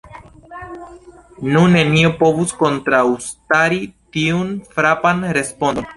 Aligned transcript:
Nu, 1.51 1.61
nenio 1.75 2.11
povus 2.23 2.55
kontraŭstari 2.63 3.81
tiun 4.17 4.51
frapan 4.73 5.23
respondon. 5.39 5.89